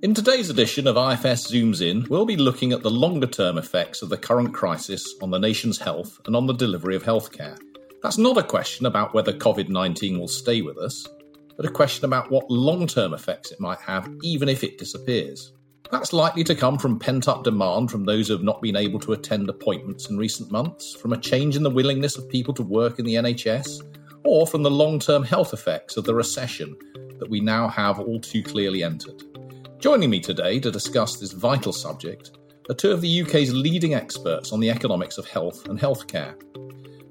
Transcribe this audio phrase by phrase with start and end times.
[0.00, 4.00] In today's edition of IFS Zooms In, we'll be looking at the longer term effects
[4.00, 7.58] of the current crisis on the nation's health and on the delivery of healthcare.
[8.00, 11.04] That's not a question about whether COVID 19 will stay with us,
[11.56, 15.52] but a question about what long term effects it might have, even if it disappears.
[15.90, 19.00] That's likely to come from pent up demand from those who have not been able
[19.00, 22.62] to attend appointments in recent months, from a change in the willingness of people to
[22.62, 23.82] work in the NHS,
[24.22, 26.76] or from the long term health effects of the recession
[27.18, 29.24] that we now have all too clearly entered.
[29.78, 32.32] Joining me today to discuss this vital subject
[32.68, 36.34] are two of the UK's leading experts on the economics of health and healthcare.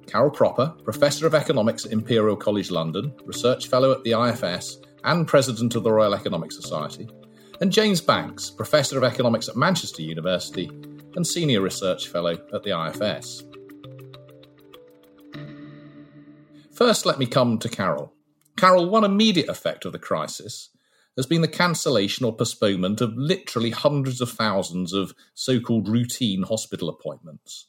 [0.05, 5.26] Carol Propper, Professor of Economics at Imperial College London, Research Fellow at the IFS, and
[5.26, 7.07] President of the Royal Economic Society,
[7.62, 10.70] and James Banks, Professor of Economics at Manchester University
[11.15, 13.43] and Senior Research Fellow at the IFS.
[16.73, 18.13] First, let me come to Carol.
[18.57, 20.70] Carol, one immediate effect of the crisis
[21.17, 26.43] has been the cancellation or postponement of literally hundreds of thousands of so called routine
[26.43, 27.65] hospital appointments.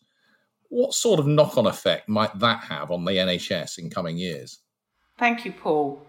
[0.69, 4.61] What sort of knock on effect might that have on the NHS in coming years?
[5.19, 6.07] Thank you, Paul.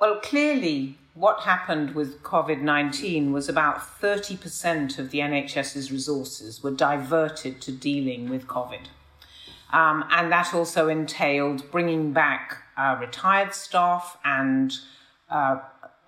[0.00, 6.70] Well, clearly, what happened with COVID 19 was about 30% of the NHS's resources were
[6.72, 8.86] diverted to dealing with COVID.
[9.72, 14.72] Um, and that also entailed bringing back uh, retired staff and
[15.30, 15.58] uh,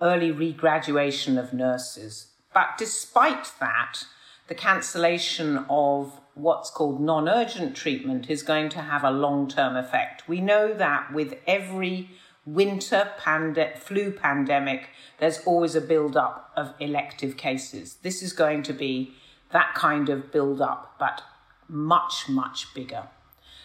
[0.01, 2.27] early regraduation of nurses.
[2.53, 4.03] But despite that,
[4.47, 9.75] the cancellation of what's called non urgent treatment is going to have a long term
[9.75, 10.27] effect.
[10.27, 12.09] We know that with every
[12.45, 17.95] winter pande- flu pandemic, there's always a build up of elective cases.
[18.01, 19.13] This is going to be
[19.51, 21.21] that kind of build up, but
[21.67, 23.07] much, much bigger.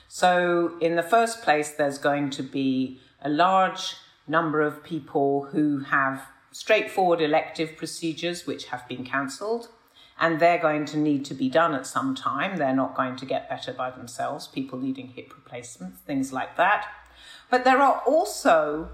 [0.08, 3.96] So, in the first place, there's going to be a large
[4.26, 9.68] number of people who have straightforward elective procedures which have been cancelled
[10.18, 12.56] and they're going to need to be done at some time.
[12.56, 16.86] They're not going to get better by themselves, people needing hip replacements, things like that.
[17.50, 18.88] But there are also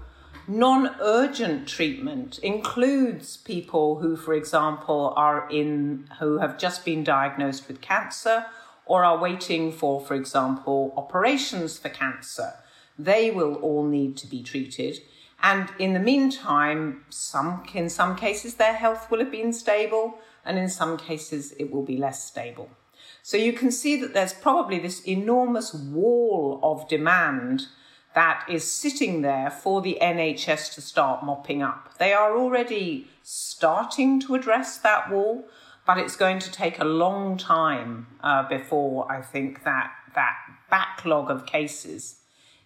[0.47, 7.67] non urgent treatment includes people who, for example, are in who have just been diagnosed
[7.67, 8.45] with cancer
[8.85, 12.53] or are waiting for, for example, operations for cancer.
[12.99, 14.99] They will all need to be treated.
[15.43, 20.15] And in the meantime, some, in some cases, their health will have been stable,
[20.45, 22.69] and in some cases, it will be less stable.
[23.21, 27.67] So you can see that there's probably this enormous wall of demand
[28.15, 31.97] that is sitting there for the NHS to start mopping up.
[31.97, 35.45] They are already starting to address that wall,
[35.85, 40.35] but it's going to take a long time uh, before I think that that
[40.69, 42.17] backlog of cases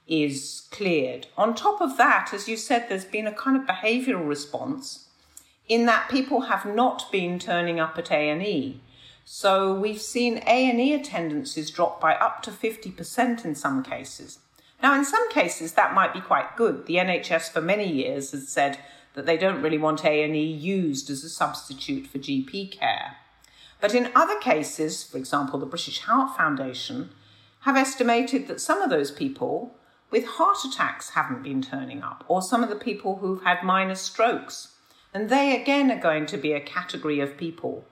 [0.07, 1.27] is cleared.
[1.37, 5.07] On top of that, as you said, there's been a kind of behavioural response
[5.67, 8.79] in that people have not been turning up at A&E.
[9.25, 14.39] So we've seen A&E attendances drop by up to 50% in some cases.
[14.81, 16.85] Now, in some cases, that might be quite good.
[16.85, 18.79] The NHS for many years has said
[19.15, 23.17] that they don't really want A&E used as a substitute for GP care.
[23.81, 27.09] But in other cases, for example, the British Heart Foundation
[27.61, 29.75] have estimated that some of those people
[30.09, 33.95] with heart attacks haven't been turning up, or some of the people who've had minor
[33.95, 34.75] strokes.
[35.13, 37.85] And they again are going to be a category of people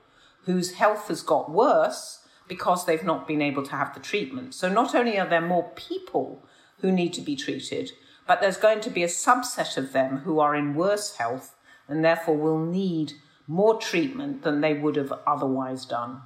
[0.43, 4.53] whose health has got worse because they've not been able to have the treatment.
[4.53, 6.45] So not only are there more people
[6.79, 7.91] who need to be treated,
[8.27, 11.55] but there's going to be a subset of them who are in worse health
[11.87, 13.13] and therefore will need
[13.47, 16.21] more treatment than they would have otherwise done.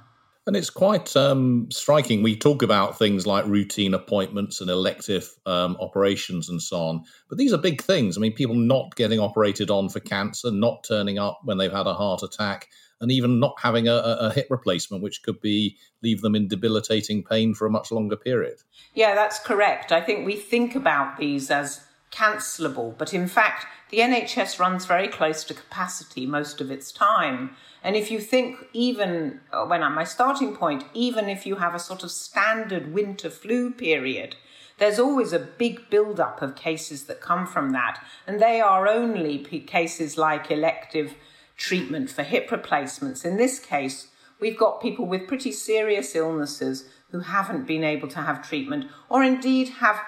[0.46, 2.22] And it's quite um, striking.
[2.22, 7.38] We talk about things like routine appointments and elective um, operations and so on, but
[7.38, 8.16] these are big things.
[8.16, 11.86] I mean, people not getting operated on for cancer, not turning up when they've had
[11.86, 12.68] a heart attack,
[13.00, 17.22] and even not having a, a hip replacement, which could be leave them in debilitating
[17.22, 18.58] pain for a much longer period.
[18.94, 19.92] Yeah, that's correct.
[19.92, 25.08] I think we think about these as cancelable, but in fact, the NHS runs very
[25.08, 27.56] close to capacity most of its time.
[27.82, 31.74] And if you think, even uh, when at my starting point, even if you have
[31.74, 34.36] a sort of standard winter flu period,
[34.78, 38.02] there's always a big build-up of cases that come from that.
[38.26, 41.14] And they are only cases like elective
[41.56, 43.24] treatment for hip replacements.
[43.24, 44.08] In this case,
[44.40, 49.22] we've got people with pretty serious illnesses who haven't been able to have treatment or
[49.22, 50.00] indeed have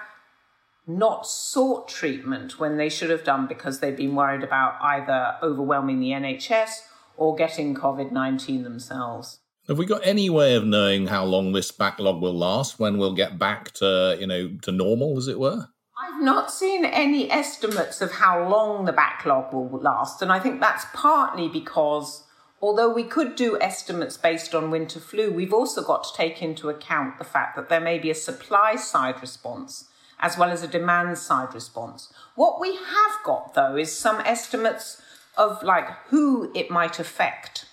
[0.85, 5.99] not sought treatment when they should have done because they've been worried about either overwhelming
[5.99, 6.81] the NHS
[7.15, 9.39] or getting COVID 19 themselves.
[9.67, 12.79] Have we got any way of knowing how long this backlog will last?
[12.79, 15.69] When we'll get back to you know to normal, as it were?
[15.97, 20.59] I've not seen any estimates of how long the backlog will last, and I think
[20.59, 22.25] that's partly because
[22.61, 26.69] although we could do estimates based on winter flu, we've also got to take into
[26.69, 29.87] account the fact that there may be a supply side response
[30.23, 32.11] as well as a demand side response.
[32.33, 35.01] What we have got though is some estimates
[35.37, 37.65] of like who it might affect.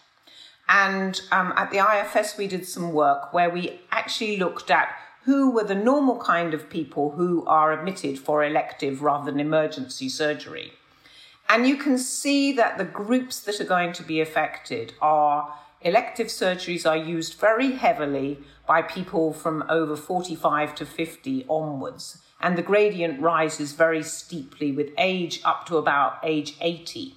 [0.68, 4.88] And um, at the IFS, we did some work where we actually looked at
[5.24, 10.08] who were the normal kind of people who are admitted for elective rather than emergency
[10.08, 10.72] surgery.
[11.48, 16.28] And you can see that the groups that are going to be affected are elective
[16.28, 22.22] surgeries are used very heavily by people from over 45 to 50 onwards.
[22.40, 27.14] And the gradient rises very steeply with age up to about age 80.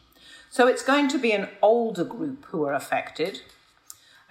[0.50, 3.42] So it's going to be an older group who are affected.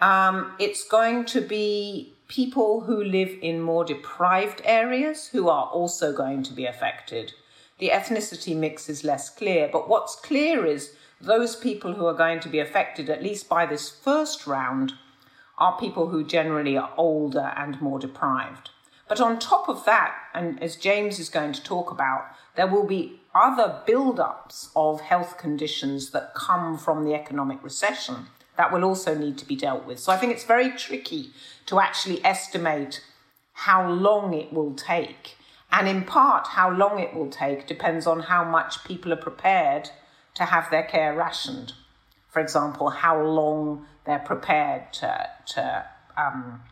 [0.00, 6.12] Um, it's going to be people who live in more deprived areas who are also
[6.12, 7.33] going to be affected
[7.83, 9.69] the ethnicity mix is less clear.
[9.71, 13.67] But what's clear is those people who are going to be affected, at least by
[13.67, 14.93] this first round,
[15.59, 18.71] are people who generally are older and more deprived.
[19.09, 22.25] But on top of that, and as James is going to talk about,
[22.56, 28.26] there will be other build-ups of health conditions that come from the economic recession
[28.56, 29.99] that will also need to be dealt with.
[29.99, 31.31] So I think it's very tricky
[31.67, 33.02] to actually estimate
[33.52, 35.37] how long it will take
[35.73, 39.88] and in part, how long it will take depends on how much people are prepared
[40.34, 41.73] to have their care rationed.
[42.29, 45.87] For example, how long they're prepared to, to
[46.17, 46.62] um,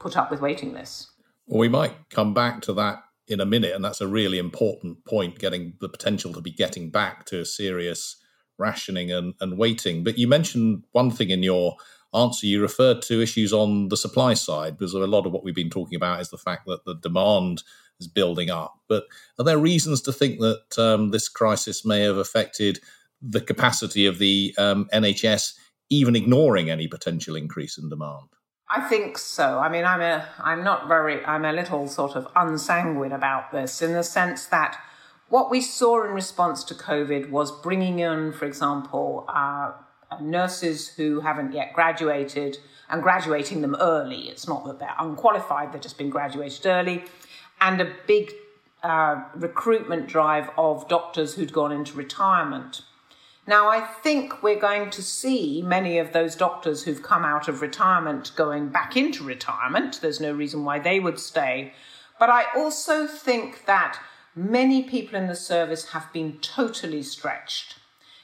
[0.00, 1.10] put up with waiting lists.
[1.46, 5.04] Well, we might come back to that in a minute, and that's a really important
[5.04, 8.16] point getting the potential to be getting back to serious
[8.58, 10.04] rationing and, and waiting.
[10.04, 11.76] But you mentioned one thing in your
[12.14, 15.54] answer, you referred to issues on the supply side, because a lot of what we've
[15.54, 17.62] been talking about is the fact that the demand
[18.00, 18.78] is building up.
[18.88, 19.04] But
[19.38, 22.80] are there reasons to think that um, this crisis may have affected
[23.20, 25.54] the capacity of the um, NHS,
[25.90, 28.28] even ignoring any potential increase in demand?
[28.68, 29.58] I think so.
[29.58, 33.82] I mean, I'm a, I'm not very, I'm a little sort of unsanguine about this
[33.82, 34.78] in the sense that
[35.28, 39.72] what we saw in response to COVID was bringing in, for example, uh,
[40.20, 42.58] nurses who haven't yet graduated
[42.88, 44.28] and graduating them early.
[44.28, 47.04] It's not that they're unqualified, they've just been graduated early
[47.60, 48.32] and a big
[48.82, 52.82] uh, recruitment drive of doctors who'd gone into retirement.
[53.46, 57.60] Now, I think we're going to see many of those doctors who've come out of
[57.60, 60.00] retirement going back into retirement.
[60.00, 61.74] There's no reason why they would stay.
[62.18, 63.98] But I also think that
[64.34, 67.76] many people in the service have been totally stretched.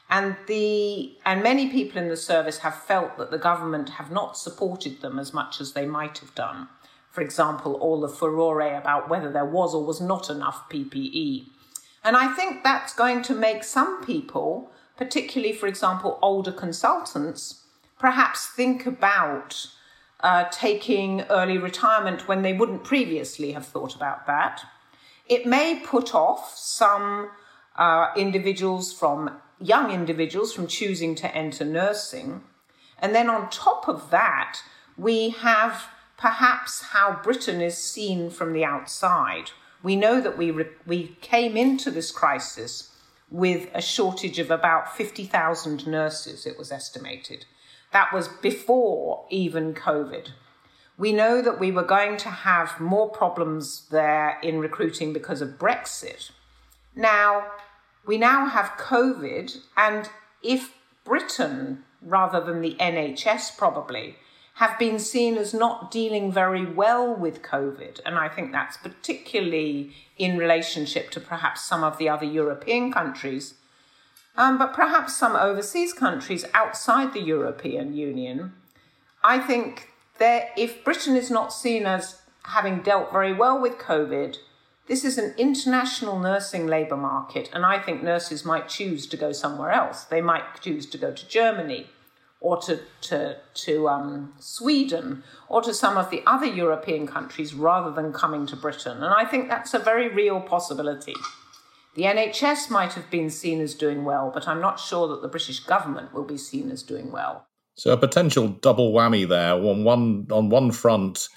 [0.08, 4.36] And the and many people in the service have felt that the government have not
[4.36, 6.68] supported them as much as they might have done
[7.10, 11.46] for example, all the furore about whether there was or was not enough PPE.
[12.04, 14.70] And I think that's going to make some people,
[15.00, 17.62] particularly, for example, older consultants,
[17.98, 19.66] perhaps think about
[20.20, 24.62] uh, taking early retirement when they wouldn't previously have thought about that.
[25.26, 27.30] It may put off some
[27.76, 32.42] uh, individuals from young individuals from choosing to enter nursing.
[32.98, 34.58] And then on top of that,
[34.98, 35.86] we have
[36.18, 39.52] perhaps how Britain is seen from the outside.
[39.82, 42.90] We know that we, re- we came into this crisis
[43.30, 47.46] with a shortage of about 50,000 nurses, it was estimated.
[47.92, 50.30] That was before even COVID.
[50.98, 55.58] We know that we were going to have more problems there in recruiting because of
[55.58, 56.30] Brexit.
[56.94, 57.46] Now,
[58.04, 60.10] we now have COVID, and
[60.42, 64.16] if Britain, rather than the NHS probably,
[64.60, 67.98] have been seen as not dealing very well with COVID.
[68.04, 73.54] And I think that's particularly in relationship to perhaps some of the other European countries,
[74.36, 78.52] um, but perhaps some overseas countries outside the European Union.
[79.24, 79.88] I think
[80.18, 84.36] that if Britain is not seen as having dealt very well with COVID,
[84.88, 89.32] this is an international nursing labour market, and I think nurses might choose to go
[89.32, 90.04] somewhere else.
[90.04, 91.86] They might choose to go to Germany
[92.40, 97.90] or to, to, to um, Sweden or to some of the other European countries rather
[97.90, 99.02] than coming to Britain.
[99.02, 101.14] And I think that's a very real possibility.
[101.96, 105.28] The NHS might have been seen as doing well, but I'm not sure that the
[105.28, 107.46] British government will be seen as doing well.
[107.74, 109.54] So a potential double whammy there.
[109.54, 111.28] On one on one front,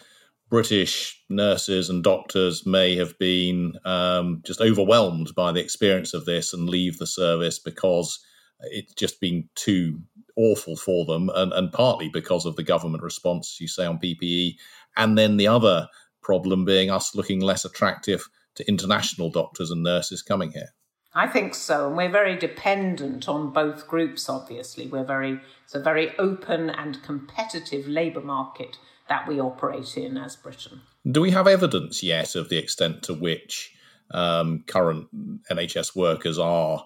[0.50, 6.54] British nurses and doctors may have been um, just overwhelmed by the experience of this
[6.54, 8.20] and leave the service because
[8.60, 10.00] it's just been too
[10.36, 14.56] awful for them, and, and partly because of the government response, you say, on PPE.
[14.98, 15.88] And then the other
[16.22, 20.70] problem being us looking less attractive to international doctors and nurses coming here.
[21.16, 24.28] I think so, and we're very dependent on both groups.
[24.30, 28.78] Obviously, we're very it's a very open and competitive labour market
[29.10, 30.82] that we operate in as Britain.
[31.10, 33.76] Do we have evidence yet of the extent to which
[34.12, 35.08] um, current
[35.52, 36.86] NHS workers are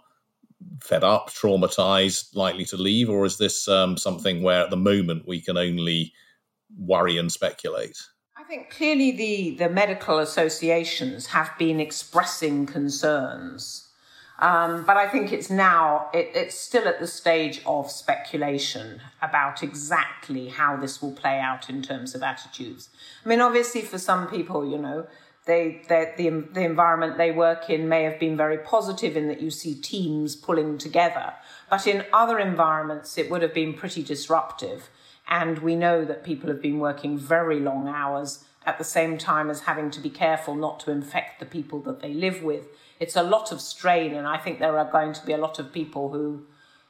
[0.81, 5.27] fed up, traumatized, likely to leave, or is this um, something where at the moment
[5.27, 6.13] we can only
[6.77, 7.97] worry and speculate?
[8.35, 13.83] I think clearly the, the medical associations have been expressing concerns.
[14.39, 19.63] Um, but I think it's now, it, it's still at the stage of speculation about
[19.63, 22.89] exactly how this will play out in terms of attitudes.
[23.25, 25.07] I mean, obviously, for some people, you know,
[25.47, 29.49] they, the, the environment they work in may have been very positive in that you
[29.49, 31.33] see teams pulling together.
[31.69, 34.89] But in other environments, it would have been pretty disruptive.
[35.27, 39.49] And we know that people have been working very long hours at the same time
[39.49, 42.67] as having to be careful not to infect the people that they live with.
[42.99, 45.59] It's a lot of strain, and I think there are going to be a lot
[45.59, 46.45] of people who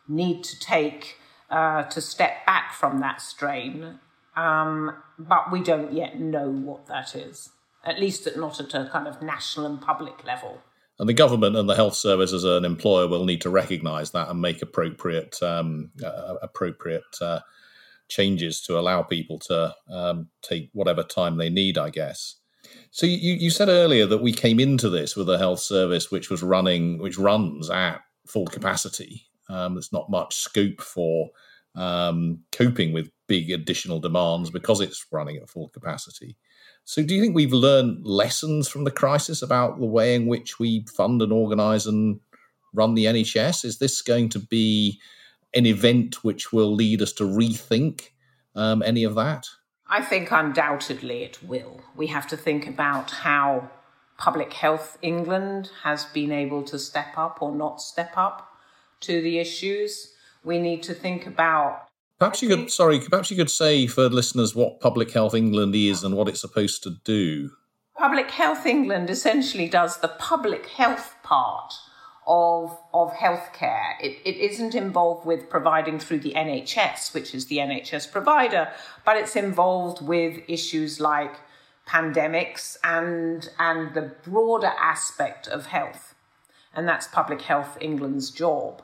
[0.08, 1.18] need to take
[1.50, 4.00] uh, to step back from that strain.
[4.36, 7.52] Um, but we don't yet know what that is
[7.88, 10.62] at least not at a kind of national and public level.
[11.00, 14.30] And the government and the health service as an employer will need to recognise that
[14.30, 17.40] and make appropriate um, uh, appropriate uh,
[18.10, 22.36] changes to allow people to um, take whatever time they need, I guess.
[22.92, 26.30] So you, you said earlier that we came into this with a health service which
[26.30, 29.28] was running, which runs at full capacity.
[29.50, 31.30] Um, there's not much scope for
[31.76, 36.38] um, coping with big additional demands because it's running at full capacity.
[36.88, 40.58] So, do you think we've learned lessons from the crisis about the way in which
[40.58, 42.22] we fund and organise and
[42.74, 43.66] run the NHS?
[43.66, 44.98] Is this going to be
[45.54, 48.12] an event which will lead us to rethink
[48.56, 49.48] um, any of that?
[49.88, 51.82] I think undoubtedly it will.
[51.94, 53.70] We have to think about how
[54.18, 58.50] Public Health England has been able to step up or not step up
[59.02, 60.14] to the issues.
[60.42, 61.87] We need to think about
[62.20, 66.04] Perhaps you could, sorry, perhaps you could say for listeners what Public Health England is
[66.04, 67.52] and what it's supposed to do.
[67.96, 71.74] Public Health England essentially does the public health part
[72.26, 73.94] of, of healthcare.
[74.02, 78.70] It, it isn't involved with providing through the NHS, which is the NHS provider,
[79.06, 81.40] but it's involved with issues like
[81.88, 86.16] pandemics and, and the broader aspect of health.
[86.74, 88.82] And that's Public Health England's job.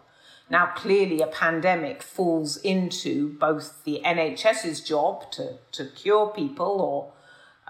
[0.54, 7.12] Now, clearly, a pandemic falls into both the NHS's job to, to cure people or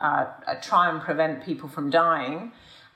[0.05, 2.51] uh, uh, try and prevent people from dying,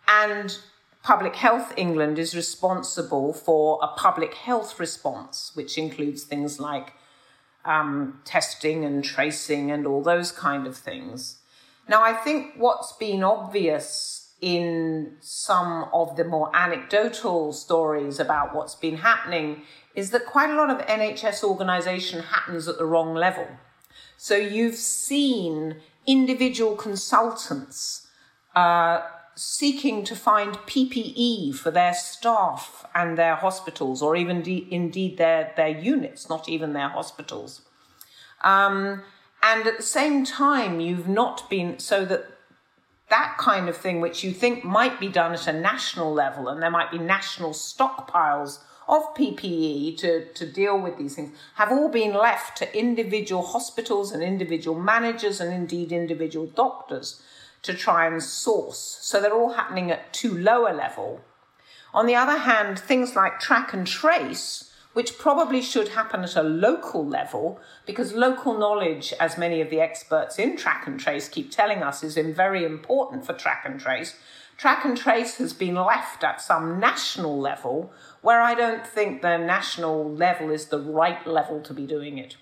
[0.06, 0.60] and
[1.03, 6.91] Public Health England is responsible for a public health response, which includes things like
[7.63, 11.38] um, testing and tracing and all those kind of things.
[11.88, 18.75] Now, I think what's been obvious in some of the more anecdotal stories about what's
[18.75, 19.62] been happening
[19.96, 23.48] is that quite a lot of NHS organisation happens at the wrong level.
[24.15, 28.08] So you've seen individual consultants
[28.56, 29.01] uh,
[29.36, 35.53] seeking to find PPE for their staff and their hospitals, or even de- indeed their,
[35.56, 37.62] their units, not even their hospitals.
[38.44, 39.03] Um,
[39.41, 42.37] and at the same time, you've not been so that
[43.10, 46.62] that kind of thing, which you think might be done at a national level, and
[46.62, 51.90] there might be national stockpiles of PPE to, to deal with these things, have all
[51.90, 57.22] been left to individual hospitals and individual managers and indeed individual doctors
[57.64, 58.98] to try and source.
[59.02, 61.22] So they're all happening at too low a level.
[61.94, 64.67] On the other hand, things like track and trace
[64.98, 69.80] which probably should happen at a local level because local knowledge, as many of the
[69.80, 74.16] experts in track and trace keep telling us, is very important for track and trace.
[74.58, 79.38] Track and trace has been left at some national level where I don't think the
[79.38, 82.36] national level is the right level to be doing it.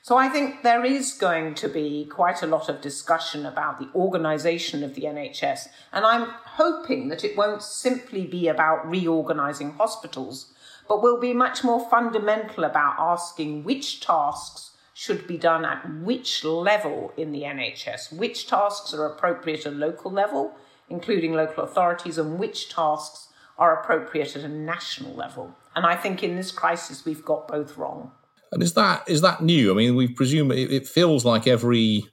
[0.00, 3.90] So I think there is going to be quite a lot of discussion about the
[3.92, 6.28] organisation of the NHS, and I'm
[6.60, 10.54] hoping that it won't simply be about reorganising hospitals,
[10.88, 16.42] but we'll be much more fundamental about asking which tasks should be done at which
[16.42, 20.54] level in the NHS, which tasks are appropriate at a local level,
[20.88, 23.28] including local authorities, and which tasks
[23.58, 25.54] are appropriate at a national level.
[25.76, 28.10] And I think in this crisis we've got both wrong.
[28.50, 29.70] And is that is that new?
[29.70, 32.06] I mean, we presume it, it feels like every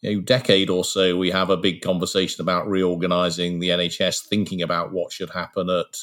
[0.00, 4.62] you know, decade or so we have a big conversation about reorganising the NHS, thinking
[4.62, 5.98] about what should happen at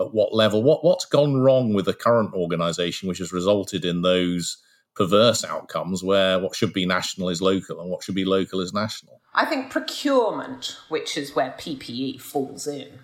[0.00, 0.62] at what level?
[0.62, 4.56] What what's gone wrong with the current organisation, which has resulted in those
[4.96, 8.72] perverse outcomes where what should be national is local and what should be local is
[8.72, 9.20] national?
[9.34, 12.98] I think procurement, which is where PPE falls in,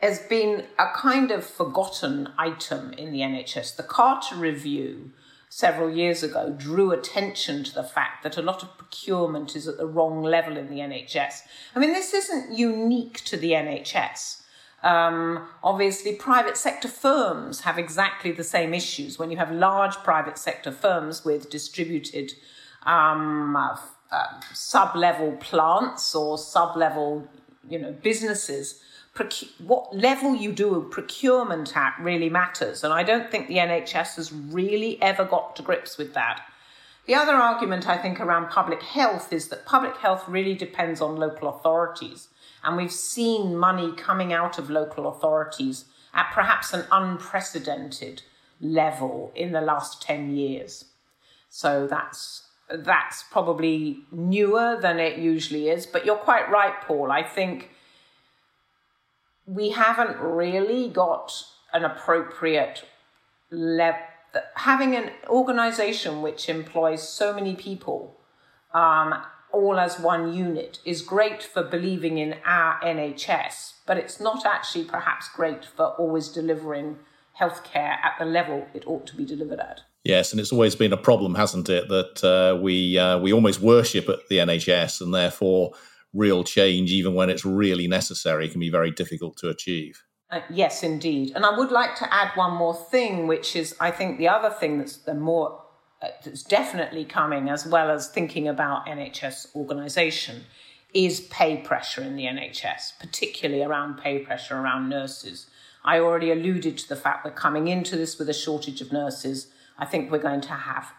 [0.00, 3.76] has been a kind of forgotten item in the NHS.
[3.76, 5.12] The Carter Review
[5.50, 9.78] several years ago drew attention to the fact that a lot of procurement is at
[9.78, 11.40] the wrong level in the NHS.
[11.74, 14.42] I mean, this isn't unique to the NHS.
[14.82, 19.18] Um, obviously, private sector firms have exactly the same issues.
[19.18, 22.32] When you have large private sector firms with distributed
[22.84, 23.76] um, uh,
[24.12, 27.28] uh, sub-level plants or sub-level,
[27.68, 28.80] you know, businesses,
[29.58, 32.84] what level you do procurement at really matters.
[32.84, 36.46] And I don't think the NHS has really ever got to grips with that.
[37.06, 41.16] The other argument I think around public health is that public health really depends on
[41.16, 42.28] local authorities.
[42.64, 45.84] And we've seen money coming out of local authorities
[46.14, 48.22] at perhaps an unprecedented
[48.60, 50.86] level in the last 10 years.
[51.48, 55.86] So that's that's probably newer than it usually is.
[55.86, 57.10] But you're quite right, Paul.
[57.10, 57.70] I think
[59.46, 61.32] we haven't really got
[61.72, 62.84] an appropriate
[63.50, 64.00] level.
[64.56, 68.14] Having an organization which employs so many people,
[68.74, 69.14] um,
[69.52, 74.84] all as one unit, is great for believing in our NHS, but it's not actually
[74.84, 76.98] perhaps great for always delivering
[77.40, 79.80] healthcare at the level it ought to be delivered at.
[80.04, 83.60] Yes, and it's always been a problem, hasn't it, that uh, we uh, we almost
[83.60, 85.72] worship at the NHS, and therefore
[86.12, 90.02] real change, even when it's really necessary, can be very difficult to achieve.
[90.30, 91.32] Uh, yes, indeed.
[91.34, 94.50] And I would like to add one more thing, which is I think the other
[94.50, 95.62] thing that's the more
[96.00, 100.44] that's definitely coming, as well as thinking about NHS organisation,
[100.94, 105.46] is pay pressure in the NHS, particularly around pay pressure around nurses.
[105.84, 109.48] I already alluded to the fact we're coming into this with a shortage of nurses.
[109.78, 110.92] I think we're going to have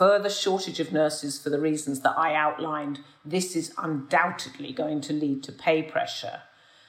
[0.00, 5.12] further shortage of nurses for the reasons that I outlined, this is undoubtedly going to
[5.12, 6.40] lead to pay pressure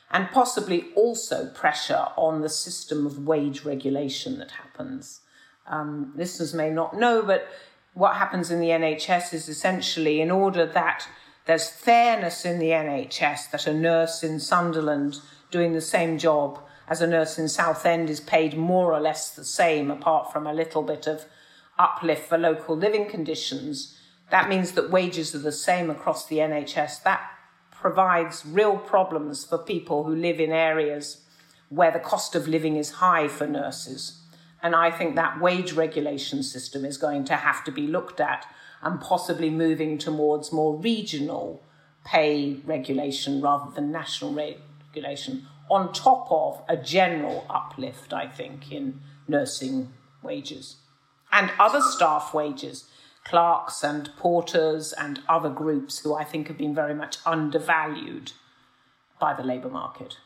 [0.10, 5.22] and possibly also pressure on the system of wage regulation that happens.
[5.72, 7.48] Um, listeners may not know, but
[7.94, 11.08] what happens in the NHS is essentially in order that
[11.46, 15.18] there's fairness in the NHS, that a nurse in Sunderland
[15.50, 19.46] doing the same job as a nurse in Southend is paid more or less the
[19.46, 21.26] same, apart from a little bit of
[21.80, 23.98] uplift for local living conditions,
[24.30, 27.04] that means that wages are the same across the NHS.
[27.04, 27.22] That
[27.72, 31.22] provides real problems for people who live in areas
[31.70, 34.21] where the cost of living is high for nurses.
[34.64, 38.46] And I think that wage regulation system is going to have to be looked at
[38.82, 41.64] and possibly moving towards more regional
[42.06, 49.02] pay regulation rather than national regulation, on top of a general uplift, I think, in
[49.28, 49.94] nursing
[50.24, 50.78] wages
[51.32, 52.86] and other staff wages,
[53.24, 58.34] clerks and porters and other groups who I think have been very much undervalued
[59.20, 60.18] by the labour market.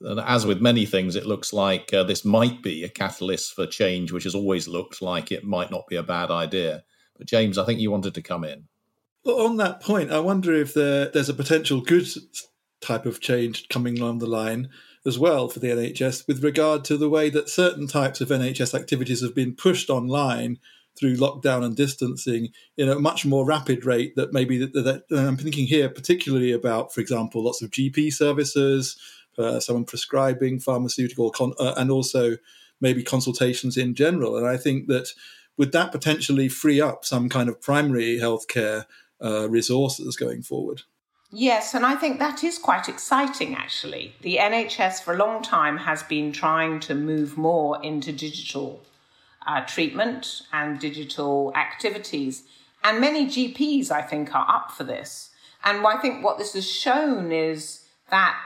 [0.00, 3.66] And as with many things, it looks like uh, this might be a catalyst for
[3.66, 6.84] change, which has always looked like it might not be a bad idea.
[7.16, 8.68] But James, I think you wanted to come in.
[9.24, 12.06] Well, on that point, I wonder if there, there's a potential good
[12.80, 14.68] type of change coming along the line
[15.06, 18.74] as well for the NHS with regard to the way that certain types of NHS
[18.74, 20.58] activities have been pushed online
[20.98, 25.36] through lockdown and distancing in a much more rapid rate that maybe that, that I'm
[25.36, 28.96] thinking here particularly about, for example, lots of GP services,
[29.38, 32.36] uh, someone prescribing pharmaceutical, con- uh, and also
[32.80, 34.36] maybe consultations in general.
[34.36, 35.08] And I think that
[35.56, 38.86] would that potentially free up some kind of primary healthcare
[39.22, 40.82] uh, resources going forward?
[41.30, 44.14] Yes, and I think that is quite exciting actually.
[44.20, 48.82] The NHS for a long time has been trying to move more into digital
[49.46, 52.44] uh, treatment and digital activities.
[52.82, 55.30] And many GPs, I think, are up for this.
[55.64, 58.36] And I think what this has shown is that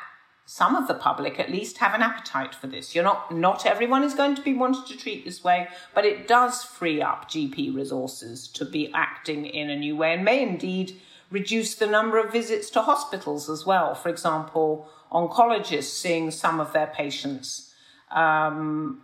[0.50, 2.94] some of the public at least have an appetite for this.
[2.94, 6.26] You're not not everyone is going to be wanted to treat this way, but it
[6.26, 10.98] does free up GP resources to be acting in a new way and may indeed
[11.30, 13.94] reduce the number of visits to hospitals as well.
[13.94, 17.74] For example, oncologists seeing some of their patients
[18.10, 19.02] um,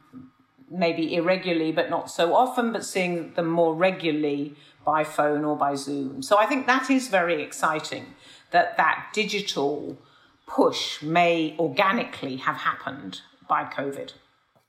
[0.71, 5.75] maybe irregularly, but not so often, but seeing them more regularly by phone or by
[5.75, 6.23] Zoom.
[6.23, 8.15] So I think that is very exciting
[8.51, 9.99] that that digital
[10.47, 14.13] push may organically have happened by COVID.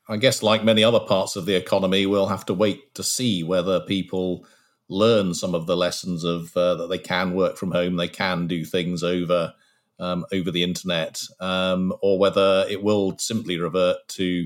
[0.07, 3.43] I guess, like many other parts of the economy, we'll have to wait to see
[3.43, 4.45] whether people
[4.87, 8.47] learn some of the lessons of uh, that they can work from home, they can
[8.47, 9.53] do things over
[9.97, 14.45] um, over the internet, um, or whether it will simply revert to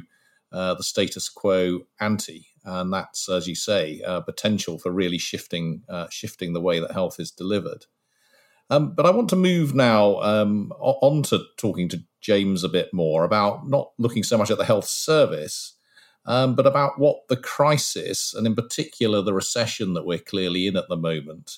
[0.51, 2.47] uh, the status quo ante.
[2.63, 6.91] And that's, as you say, uh, potential for really shifting uh, shifting the way that
[6.91, 7.85] health is delivered.
[8.69, 12.93] Um, but I want to move now um, on to talking to James a bit
[12.93, 15.75] more about not looking so much at the health service,
[16.25, 20.77] um, but about what the crisis, and in particular the recession that we're clearly in
[20.77, 21.57] at the moment,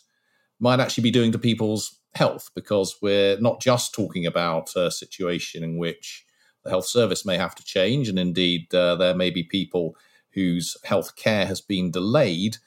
[0.60, 5.64] might actually be doing to people's health, because we're not just talking about a situation
[5.64, 6.26] in which
[6.64, 9.96] the health service may have to change, and indeed uh, there may be people
[10.34, 12.58] whose health care has been delayed,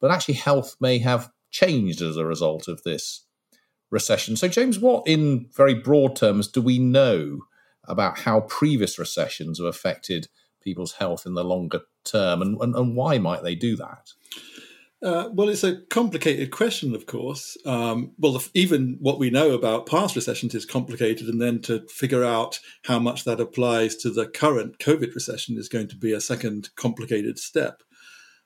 [0.00, 3.26] but actually health may have changed as a result of this
[3.90, 4.36] recession.
[4.36, 7.40] So, James, what in very broad terms do we know
[7.84, 10.28] about how previous recessions have affected
[10.62, 14.12] people's health in the longer term, and, and, and why might they do that?
[15.02, 17.56] Uh, well, it's a complicated question, of course.
[17.64, 22.22] Um, well, even what we know about past recessions is complicated, and then to figure
[22.22, 26.20] out how much that applies to the current COVID recession is going to be a
[26.20, 27.82] second complicated step.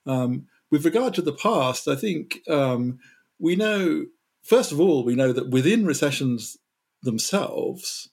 [0.06, 3.00] Um, with regard to the past, I think um,
[3.40, 4.06] we know,
[4.44, 6.56] first of all, we know that within recessions
[7.02, 8.10] themselves,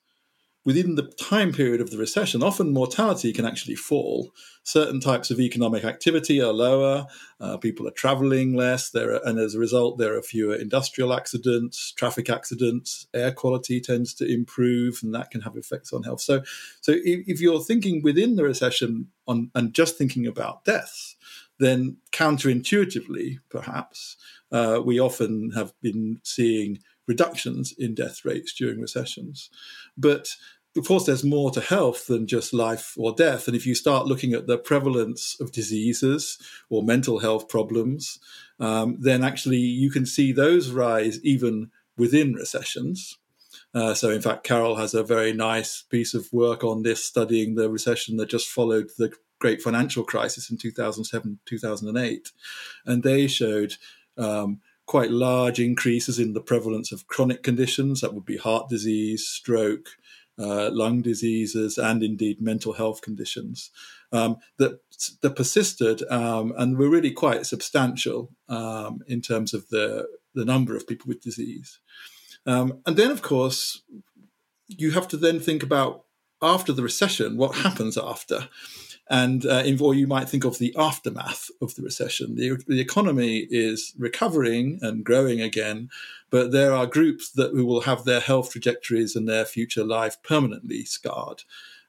[0.64, 4.32] within the time period of the recession, often mortality can actually fall.
[4.64, 7.08] Certain types of economic activity are lower.
[7.40, 8.92] Uh, people are traveling less.
[8.92, 13.08] There are, and as a result, there are fewer industrial accidents, traffic accidents.
[13.14, 16.22] Air quality tends to improve, and that can have effects on health.
[16.22, 16.44] So,
[16.82, 21.16] so if, if you're thinking within the recession on and just thinking about deaths,
[21.58, 24.18] then counterintuitively, perhaps,
[24.52, 29.50] uh, we often have been seeing reductions in death rates during recessions.
[29.98, 30.36] But
[30.78, 33.48] of course, there's more to health than just life or death.
[33.48, 36.38] And if you start looking at the prevalence of diseases
[36.70, 38.20] or mental health problems,
[38.60, 43.18] um, then actually you can see those rise even within recessions.
[43.74, 47.56] Uh, so, in fact, Carol has a very nice piece of work on this, studying
[47.56, 52.32] the recession that just followed the great financial crisis in 2007 2008.
[52.86, 53.76] And they showed
[54.22, 59.28] um, quite large increases in the prevalence of chronic conditions that would be heart disease,
[59.28, 59.90] stroke,
[60.40, 63.72] uh, lung diseases, and indeed mental health conditions
[64.12, 64.80] um, that
[65.22, 70.76] that persisted um, and were really quite substantial um, in terms of the the number
[70.76, 71.80] of people with disease.
[72.46, 73.84] Um, and then, of course,
[74.68, 76.06] you have to then think about
[76.42, 78.50] after the recession, what happens after?
[79.12, 82.36] And uh, in, or you might think of the aftermath of the recession.
[82.36, 85.90] The, the economy is recovering and growing again,
[86.30, 90.86] but there are groups that will have their health trajectories and their future life permanently
[90.86, 91.44] scarred.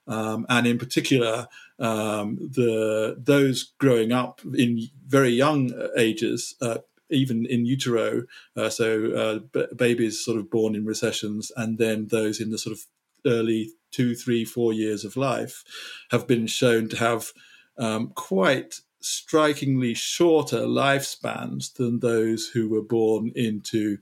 [0.09, 1.47] Um, and in particular,
[1.79, 8.25] um, the those growing up in very young ages, uh, even in utero,
[8.57, 12.59] uh, so uh, b- babies sort of born in recessions, and then those in the
[12.59, 12.85] sort of
[13.25, 15.63] early two, three, four years of life
[16.11, 17.33] have been shown to have
[17.79, 23.99] um, quite strikingly shorter lifespans than those who were born into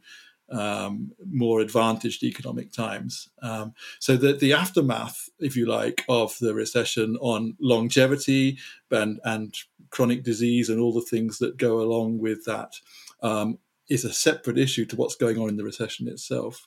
[0.50, 3.28] um, more advantaged economic times.
[3.42, 8.58] Um, so that the aftermath, if you like, of the recession on longevity
[8.90, 9.54] and, and
[9.90, 12.74] chronic disease and all the things that go along with that
[13.22, 16.66] um, is a separate issue to what's going on in the recession itself.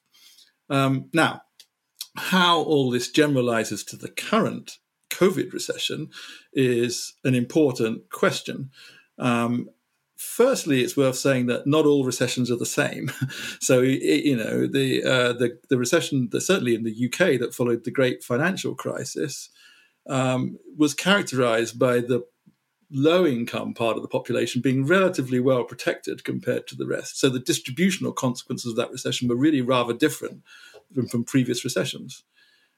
[0.70, 1.42] Um, now,
[2.16, 4.78] how all this generalizes to the current
[5.10, 6.10] COVID recession
[6.54, 8.72] is an important question.
[9.18, 9.70] Um,
[10.18, 13.12] firstly, it's worth saying that not all recessions are the same.
[13.60, 17.92] so, you know, the, uh, the, the recession certainly in the UK that followed the
[17.92, 19.50] great financial crisis
[20.08, 22.24] um, was characterized by the
[22.92, 27.20] low income part of the population being relatively well protected compared to the rest.
[27.20, 30.44] So the distributional consequences of that recession were really rather different
[30.94, 32.24] from, previous recessions.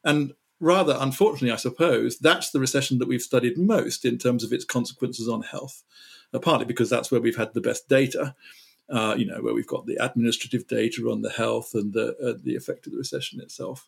[0.04, 4.54] And rather unfortunately, I suppose, that's the recession that we've studied most in terms of
[4.54, 5.84] its consequences on health,
[6.34, 8.36] uh, partly because that's where we've had the best data.
[8.88, 12.38] Uh, you know, where we've got the administrative data on the health and the uh,
[12.43, 13.88] the effect of the recession itself.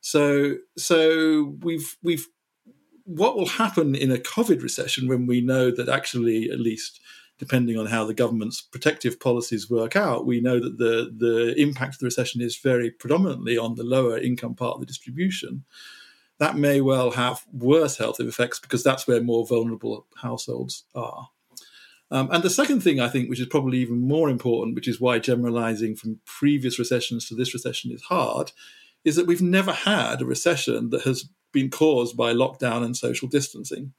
[0.00, 2.26] So, so we've we've
[3.04, 7.00] what will happen in a COVID recession when we know that actually, at least
[7.38, 11.94] depending on how the government's protective policies work out, we know that the, the impact
[11.94, 15.64] of the recession is very predominantly on the lower income part of the distribution.
[16.38, 21.28] That may well have worse health effects because that's where more vulnerable households are.
[22.10, 25.00] Um, and the second thing I think, which is probably even more important, which is
[25.00, 28.52] why generalizing from previous recessions to this recession is hard,
[29.04, 33.28] is that we've never had a recession that has been caused by lockdown and social
[33.28, 33.92] distancing.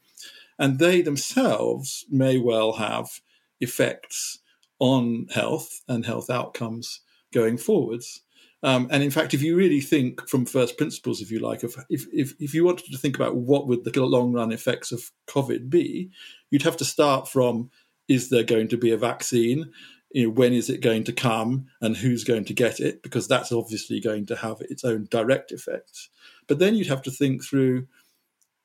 [0.57, 3.21] And they themselves may well have
[3.59, 4.39] effects
[4.79, 7.01] on health and health outcomes
[7.33, 8.21] going forwards.
[8.61, 11.75] Um, and in fact, if you really think from first principles, if you like, if,
[11.89, 15.69] if, if you wanted to think about what would the long run effects of COVID
[15.69, 16.09] be,
[16.49, 17.69] you'd have to start from
[18.09, 19.71] is there going to be a vaccine?
[20.11, 23.03] You know, when is it going to come and who's going to get it?
[23.03, 26.09] Because that's obviously going to have its own direct effects.
[26.47, 27.87] But then you'd have to think through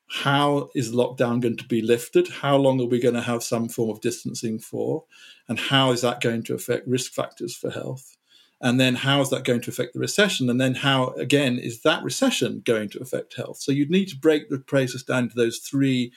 [0.09, 2.29] how is lockdown going to be lifted?
[2.29, 5.05] How long are we going to have some form of distancing for?
[5.49, 8.17] And how is that going to affect risk factors for health?
[8.61, 10.49] And then how is that going to affect the recession?
[10.49, 13.59] And then how, again, is that recession going to affect health?
[13.59, 16.13] So you'd need to break the process down to those three,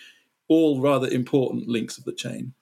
[0.47, 2.53] all rather important links of the chain.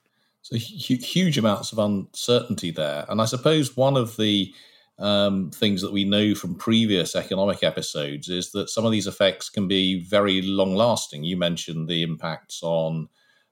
[0.42, 3.06] So huge amounts of uncertainty there.
[3.10, 4.54] And I suppose one of the
[4.98, 9.50] um, things that we know from previous economic episodes is that some of these effects
[9.50, 11.24] can be very long lasting.
[11.24, 13.10] You mentioned the impacts on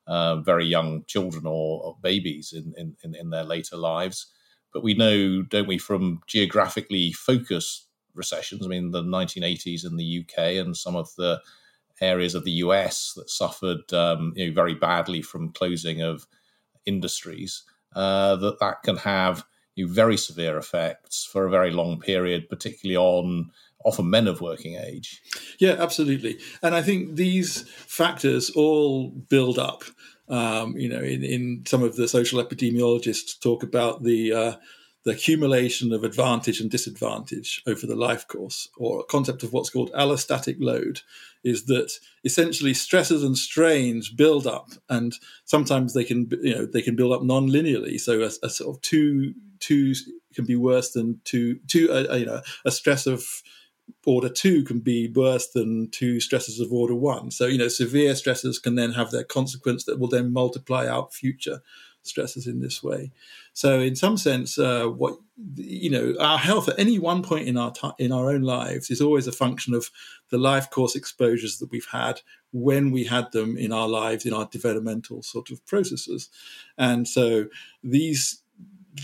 [0.08, 4.28] uh, very young children or, or babies in, in, in, their later lives.
[4.74, 10.26] But we know, don't we, from geographically focused recessions, I mean, the 1980s in the
[10.26, 11.42] UK and some of the
[12.02, 16.28] areas of the US that suffered um, you know, very badly from closing of
[16.86, 17.64] industries,
[17.96, 22.98] uh, that that can have you very severe effects for a very long period, particularly
[22.98, 23.52] on
[23.84, 25.22] often men of working age.
[25.60, 26.40] Yeah, absolutely.
[26.62, 29.84] And I think these factors all build up.
[30.30, 34.54] Um, you know, in, in some of the social epidemiologists talk about the uh,
[35.06, 39.70] the accumulation of advantage and disadvantage over the life course, or a concept of what's
[39.70, 41.02] called allostatic load,
[41.44, 41.92] is that
[42.24, 47.12] essentially stresses and strains build up, and sometimes they can you know they can build
[47.12, 48.00] up non-linearly.
[48.00, 49.94] So a, a sort of two two
[50.34, 53.26] can be worse than two two uh, uh, you know a stress of
[54.06, 57.30] order two can be worse than two stresses of order one.
[57.30, 61.14] So you know severe stresses can then have their consequence that will then multiply out
[61.14, 61.62] future
[62.04, 63.12] stresses in this way.
[63.54, 65.16] So, in some sense, uh, what
[65.56, 68.90] you know, our health at any one point in our t- in our own lives
[68.90, 69.90] is always a function of
[70.30, 74.34] the life course exposures that we've had when we had them in our lives in
[74.34, 76.30] our developmental sort of processes,
[76.78, 77.46] and so
[77.84, 78.42] these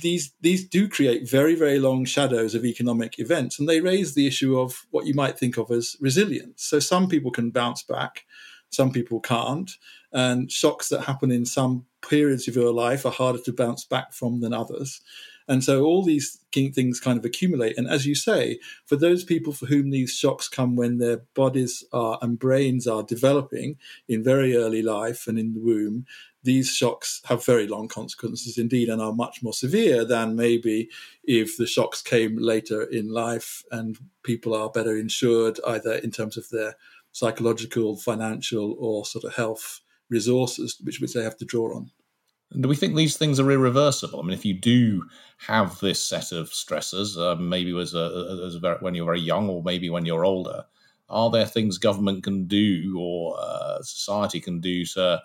[0.01, 4.27] these these do create very very long shadows of economic events, and they raise the
[4.27, 6.63] issue of what you might think of as resilience.
[6.63, 8.25] So some people can bounce back,
[8.69, 9.71] some people can't,
[10.11, 14.13] and shocks that happen in some periods of your life are harder to bounce back
[14.13, 15.01] from than others.
[15.49, 17.75] And so all these things kind of accumulate.
[17.75, 21.83] And as you say, for those people for whom these shocks come when their bodies
[21.91, 26.05] are and brains are developing in very early life and in the womb,
[26.43, 30.87] these shocks have very long consequences indeed and are much more severe than maybe
[31.23, 36.37] if the shocks came later in life and people are better insured either in terms
[36.37, 36.75] of their
[37.11, 41.91] psychological, financial, or sort of health resources which, which they have to draw on.
[42.59, 44.19] Do we think these things are irreversible?
[44.19, 45.03] I mean, if you do
[45.47, 49.21] have this set of stressors, uh, maybe as, a, as a very, when you're very
[49.21, 50.65] young or maybe when you're older,
[51.09, 55.21] are there things government can do or uh, society can do to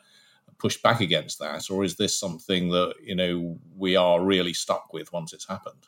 [0.59, 4.93] push back against that, or is this something that you know we are really stuck
[4.93, 5.87] with once it's happened?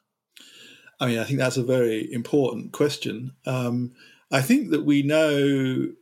[1.01, 3.33] I mean, I think that's a very important question.
[3.45, 3.93] Um,
[4.31, 5.93] I think that we know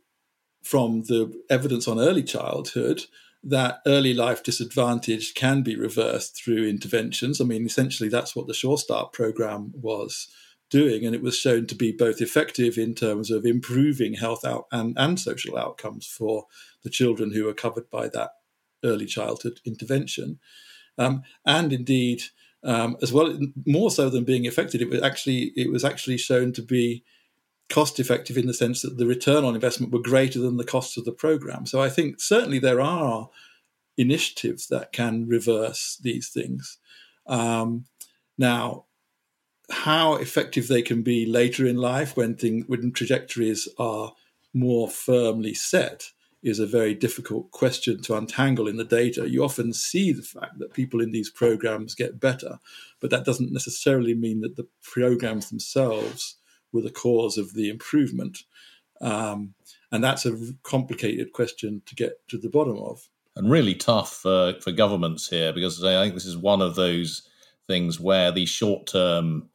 [0.65, 3.03] from the evidence on early childhood
[3.43, 7.39] that early life disadvantage can be reversed through interventions.
[7.39, 10.27] I mean, essentially, that's what the Sure Start program was
[10.71, 14.65] doing, and it was shown to be both effective in terms of improving health out
[14.71, 16.45] and, and social outcomes for
[16.83, 18.31] the children who were covered by that
[18.83, 20.39] early childhood intervention,
[20.97, 22.21] um, and indeed.
[22.63, 26.51] Um, as well, more so than being effective, it was actually it was actually shown
[26.53, 27.03] to be
[27.69, 30.97] cost effective in the sense that the return on investment were greater than the costs
[30.97, 31.65] of the program.
[31.65, 33.29] So I think certainly there are
[33.97, 36.77] initiatives that can reverse these things.
[37.27, 37.85] Um,
[38.37, 38.85] now,
[39.71, 44.13] how effective they can be later in life when thing, when trajectories are
[44.53, 46.11] more firmly set
[46.43, 49.27] is a very difficult question to untangle in the data.
[49.27, 52.59] You often see the fact that people in these programs get better,
[52.99, 56.35] but that doesn't necessarily mean that the programs themselves
[56.71, 58.39] were the cause of the improvement.
[59.01, 59.53] Um,
[59.91, 63.09] and that's a complicated question to get to the bottom of.
[63.35, 67.27] And really tough for, governments here because I think this is one of those
[67.67, 69.49] things where these short term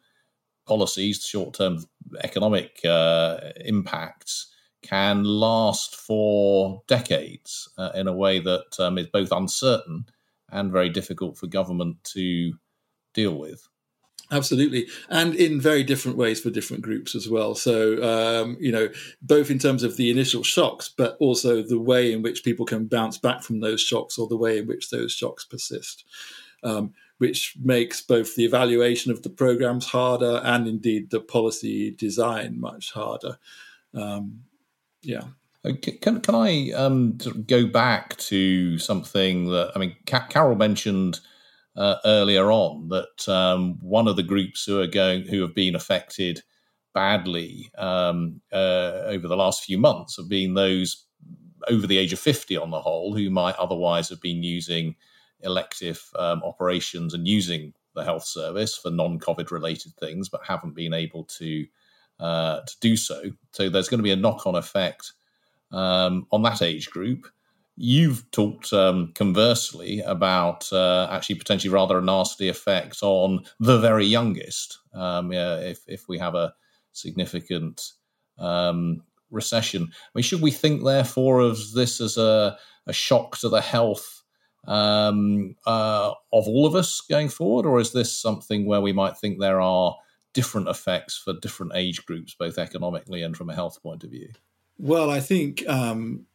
[0.66, 1.84] policies, short term
[2.22, 9.32] economic uh, impacts can last for decades uh, in a way that um, is both
[9.32, 10.06] uncertain
[10.50, 12.52] and very difficult for government to
[13.14, 13.68] deal with.
[14.32, 17.56] Absolutely, and in very different ways for different groups as well.
[17.56, 18.88] So, um, you know,
[19.20, 22.86] both in terms of the initial shocks, but also the way in which people can
[22.86, 26.04] bounce back from those shocks or the way in which those shocks persist,
[26.62, 32.60] um, which makes both the evaluation of the programs harder and indeed the policy design
[32.60, 33.36] much harder.
[33.94, 34.42] Um,
[35.02, 35.24] yeah.
[35.64, 41.18] Uh, can, can I um, go back to something that, I mean, Carol mentioned
[41.76, 45.74] uh, earlier on that um, one of the groups who are going who have been
[45.74, 46.42] affected
[46.92, 51.06] badly um, uh, over the last few months have been those
[51.68, 54.96] over the age of 50 on the whole who might otherwise have been using
[55.42, 60.94] elective um, operations and using the health service for non-COVID related things, but haven't been
[60.94, 61.66] able to
[62.18, 63.22] uh, to do so.
[63.52, 65.12] So there's going to be a knock-on effect
[65.72, 67.26] um, on that age group.
[67.82, 74.04] You've talked um, conversely about uh, actually potentially rather a nasty effect on the very
[74.04, 74.78] youngest.
[74.92, 76.52] Um, yeah, if if we have a
[76.92, 77.92] significant
[78.38, 83.48] um, recession, I mean, should we think therefore of this as a, a shock to
[83.48, 84.24] the health
[84.66, 89.16] um, uh, of all of us going forward, or is this something where we might
[89.16, 89.96] think there are
[90.34, 94.28] different effects for different age groups, both economically and from a health point of view?
[94.76, 96.26] Well, I think um,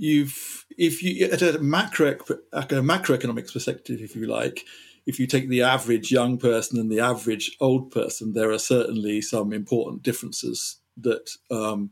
[0.00, 2.12] you've, if you at a macro,
[2.52, 4.64] a macroeconomics perspective, if you like,
[5.06, 9.20] if you take the average young person and the average old person, there are certainly
[9.20, 11.90] some important differences that um,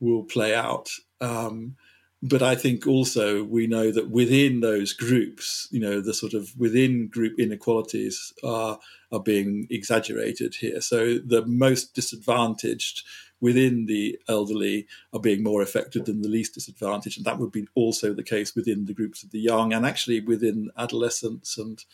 [0.00, 0.90] will play out.
[1.20, 1.76] Um,
[2.22, 6.50] but I think also we know that within those groups, you know, the sort of
[6.56, 8.78] within group inequalities are
[9.12, 10.80] are being exaggerated here.
[10.80, 13.04] So the most disadvantaged
[13.40, 17.66] within the elderly are being more affected than the least disadvantaged, and that would be
[17.74, 21.84] also the case within the groups of the young, and actually within adolescents and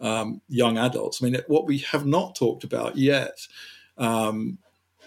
[0.00, 1.22] um, young adults.
[1.22, 3.46] I mean, what we have not talked about yet
[3.96, 4.58] um,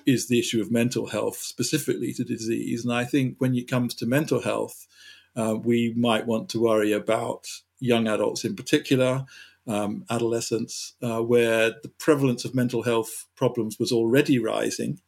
[0.05, 2.83] is the issue of mental health specifically to disease.
[2.83, 4.87] And I think when it comes to mental health,
[5.35, 7.47] uh, we might want to worry about
[7.79, 9.25] young adults in particular,
[9.67, 14.99] um, adolescents, uh, where the prevalence of mental health problems was already rising.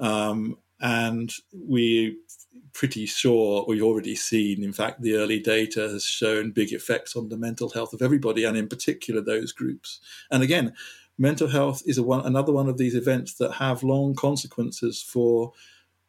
[0.00, 2.14] Um, and we're
[2.72, 7.28] pretty sure we've already seen, in fact, the early data has shown big effects on
[7.28, 10.00] the mental health of everybody, and in particular those groups.
[10.30, 10.74] And again,
[11.18, 15.52] mental health is one, another one of these events that have long consequences for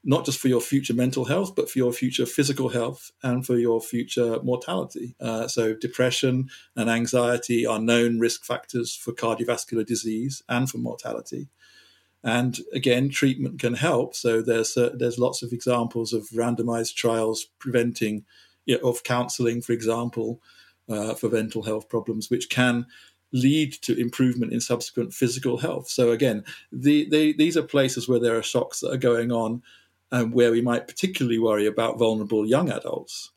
[0.03, 3.57] not just for your future mental health, but for your future physical health and for
[3.57, 5.15] your future mortality.
[5.19, 11.49] Uh, so, depression and anxiety are known risk factors for cardiovascular disease and for mortality.
[12.23, 14.15] And again, treatment can help.
[14.15, 18.25] So, there's uh, there's lots of examples of randomized trials preventing
[18.65, 20.41] you know, of counselling, for example,
[20.89, 22.85] uh, for mental health problems, which can
[23.33, 25.89] lead to improvement in subsequent physical health.
[25.89, 29.63] So again, the, the, these are places where there are shocks that are going on
[30.11, 33.31] and where we might particularly worry about vulnerable young adults.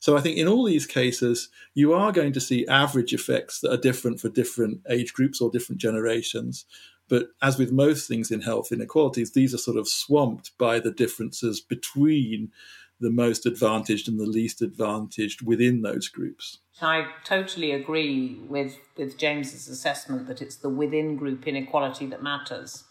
[0.00, 3.72] So I think in all these cases, you are going to see average effects that
[3.72, 6.66] are different for different age groups or different generations.
[7.08, 10.90] But as with most things in health inequalities, these are sort of swamped by the
[10.90, 12.52] differences between
[13.00, 16.58] the most advantaged and the least advantaged within those groups.
[16.80, 22.84] I totally agree with, with James's assessment that it's the within group inequality that matters.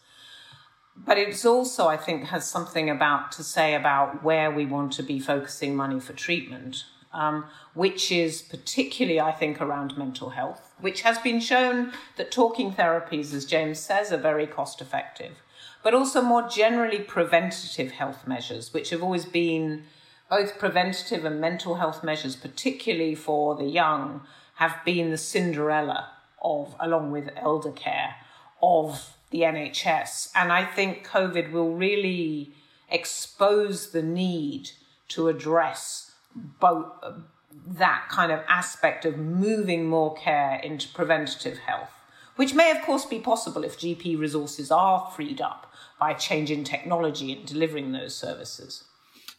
[0.96, 5.02] But it's also, I think, has something about to say about where we want to
[5.02, 11.02] be focusing money for treatment, um, which is particularly, I think, around mental health, which
[11.02, 15.42] has been shown that talking therapies, as James says, are very cost effective,
[15.82, 19.84] but also more generally preventative health measures, which have always been
[20.30, 24.22] both preventative and mental health measures, particularly for the young,
[24.56, 26.10] have been the Cinderella
[26.42, 28.16] of, along with elder care,
[28.62, 30.30] of the NHS.
[30.34, 32.52] And I think COVID will really
[32.90, 34.70] expose the need
[35.08, 36.86] to address both
[37.66, 41.90] that kind of aspect of moving more care into preventative health,
[42.36, 46.64] which may, of course, be possible if GP resources are freed up by change in
[46.64, 48.84] technology in delivering those services.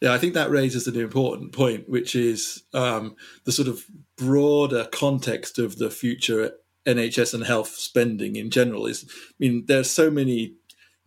[0.01, 3.83] Yeah, I think that raises an important point, which is um, the sort of
[4.17, 6.51] broader context of the future
[6.85, 8.85] NHS and health spending in general.
[8.85, 10.55] Is I mean, there's so many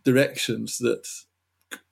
[0.03, 1.07] directions that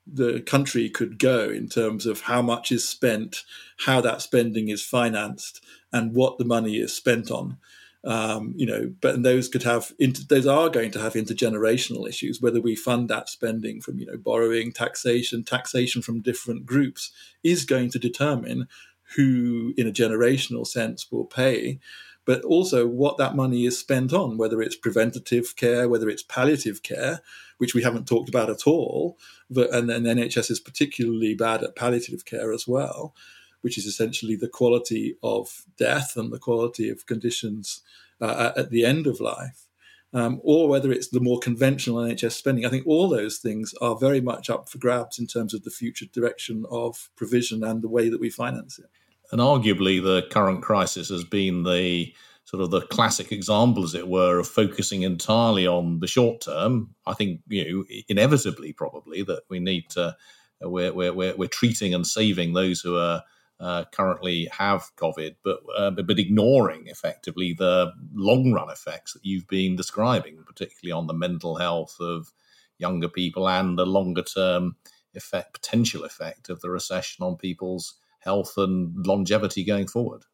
[0.06, 3.44] the country could go in terms of how much is spent,
[3.78, 7.58] how that spending is financed, and what the money is spent on.
[8.04, 12.40] Um, you know, but those could have inter- those are going to have intergenerational issues.
[12.40, 17.12] Whether we fund that spending from you know borrowing, taxation, taxation from different groups
[17.44, 18.66] is going to determine
[19.14, 21.78] who, in a generational sense, will pay.
[22.24, 26.82] But also what that money is spent on, whether it's preventative care, whether it's palliative
[26.82, 27.20] care,
[27.58, 29.18] which we haven't talked about at all.
[29.50, 33.14] But, and then NHS is particularly bad at palliative care as well
[33.62, 37.82] which is essentially the quality of death and the quality of conditions
[38.20, 39.68] uh, at the end of life,
[40.12, 42.66] um, or whether it's the more conventional NHS spending.
[42.66, 45.70] I think all those things are very much up for grabs in terms of the
[45.70, 48.90] future direction of provision and the way that we finance it.
[49.32, 52.14] And arguably, the current crisis has been the
[52.44, 56.94] sort of the classic example, as it were, of focusing entirely on the short term.
[57.06, 60.16] I think you know inevitably, probably that we need to
[60.60, 63.22] we're we're we're, we're treating and saving those who are.
[63.60, 69.24] Uh, currently have COVID, but, uh, but, but ignoring effectively the long run effects that
[69.24, 72.32] you've been describing, particularly on the mental health of
[72.78, 74.74] younger people and the longer term
[75.14, 80.24] effect, potential effect of the recession on people's health and longevity going forward.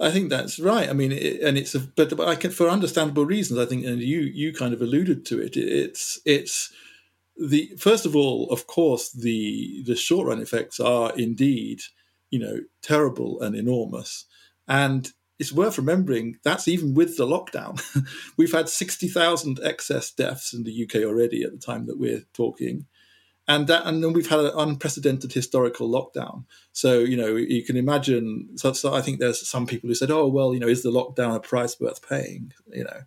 [0.00, 0.88] I think that's right.
[0.88, 3.58] I mean, it, and it's a, but, I can, for understandable reasons.
[3.58, 5.56] I think, and you you kind of alluded to it.
[5.56, 6.72] It's it's
[7.36, 11.80] the first of all, of course, the the short run effects are indeed,
[12.30, 14.26] you know, terrible and enormous,
[14.68, 15.10] and
[15.40, 17.82] it's worth remembering that's even with the lockdown.
[18.36, 22.24] We've had sixty thousand excess deaths in the UK already at the time that we're
[22.32, 22.86] talking
[23.48, 26.44] and that and then we've had an unprecedented historical lockdown.
[26.72, 30.10] So you know you can imagine so, so, i think there's some people who said
[30.10, 32.52] oh well you know is the lockdown a price worth paying?
[32.72, 33.00] You know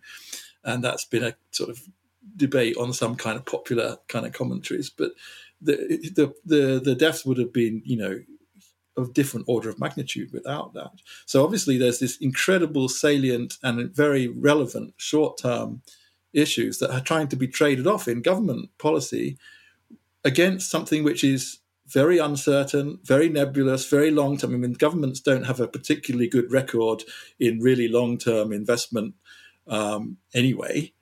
[0.64, 1.80] and that's been a sort of
[2.36, 4.90] debate on some kind of popular kind of commentaries.
[4.90, 5.12] But
[5.60, 5.76] the
[6.14, 8.20] the the, the deaths would have been you know
[8.96, 10.90] of different order of magnitude without that.
[11.24, 15.80] So obviously there's this incredible salient and very relevant short term
[16.34, 19.38] issues that are trying to be traded off in government policy
[20.24, 24.54] against something which is very uncertain, very nebulous, very long term.
[24.54, 27.02] I mean, governments don't have a particularly good record
[27.38, 29.14] in really long term investment
[29.66, 30.92] um, anyway.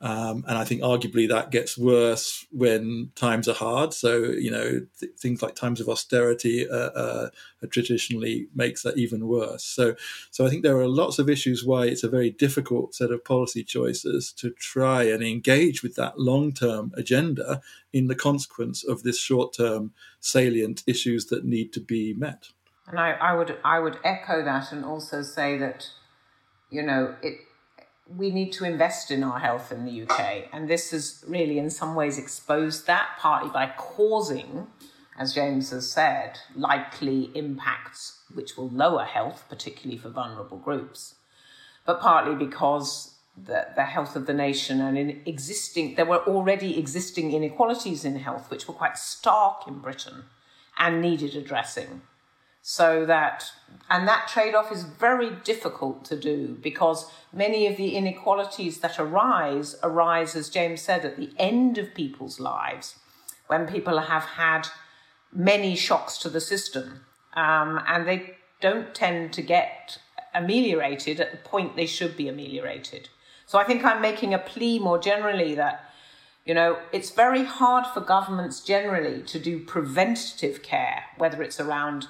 [0.00, 3.92] Um, and I think arguably that gets worse when times are hard.
[3.92, 7.30] So, you know, th- things like times of austerity uh, uh,
[7.68, 9.64] traditionally makes that even worse.
[9.64, 9.96] So,
[10.30, 13.24] so I think there are lots of issues why it's a very difficult set of
[13.24, 17.60] policy choices to try and engage with that long term agenda
[17.92, 22.50] in the consequence of this short term salient issues that need to be met.
[22.86, 25.90] And I, I would I would echo that and also say that,
[26.70, 27.40] you know, it
[28.16, 30.48] we need to invest in our health in the UK.
[30.52, 34.68] And this has really, in some ways, exposed that, partly by causing,
[35.18, 41.16] as James has said, likely impacts which will lower health, particularly for vulnerable groups,
[41.84, 46.78] but partly because the, the health of the nation and in existing, there were already
[46.78, 50.24] existing inequalities in health, which were quite stark in Britain
[50.78, 52.02] and needed addressing.
[52.62, 53.44] So that,
[53.88, 58.98] and that trade off is very difficult to do because many of the inequalities that
[58.98, 62.96] arise arise, as James said, at the end of people's lives
[63.46, 64.68] when people have had
[65.32, 67.00] many shocks to the system
[67.34, 69.98] um, and they don't tend to get
[70.34, 73.08] ameliorated at the point they should be ameliorated.
[73.46, 75.90] So I think I'm making a plea more generally that,
[76.44, 82.08] you know, it's very hard for governments generally to do preventative care, whether it's around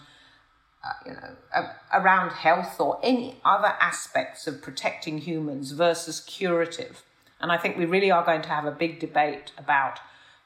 [0.84, 7.02] uh, you know, around health or any other aspects of protecting humans versus curative.
[7.40, 10.00] And I think we really are going to have a big debate about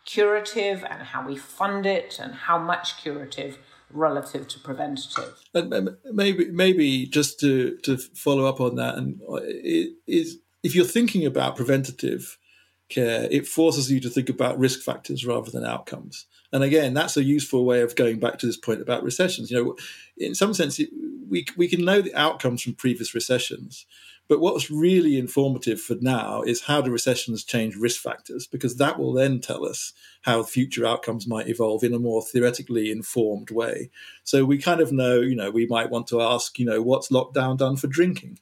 [0.05, 3.59] curative and how we fund it and how much curative
[3.91, 5.45] relative to preventative.
[5.55, 9.41] And maybe, maybe just to, to follow up on that, and uh,
[10.07, 12.39] is if you're thinking about preventative
[12.93, 16.27] care, it forces you to think about risk factors rather than outcomes.
[16.53, 19.51] And again, that's a useful way of going back to this point about recessions.
[19.51, 19.77] You know,
[20.17, 20.81] in some sense,
[21.29, 23.87] we we can know the outcomes from previous recessions,
[24.29, 28.99] but what's really informative for now is how do recessions change risk factors, because that
[28.99, 33.91] will then tell us how future outcomes might evolve in a more theoretically informed way.
[34.25, 37.09] So we kind of know, you know, we might want to ask, you know, what's
[37.09, 38.39] lockdown done for drinking?